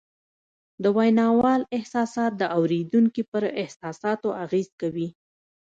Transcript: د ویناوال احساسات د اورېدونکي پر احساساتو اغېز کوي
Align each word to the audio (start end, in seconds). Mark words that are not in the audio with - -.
د 0.83 0.85
ویناوال 0.97 1.61
احساسات 1.77 2.31
د 2.37 2.43
اورېدونکي 2.57 3.23
پر 3.31 3.43
احساساتو 3.63 4.29
اغېز 4.43 4.67
کوي 4.81 5.07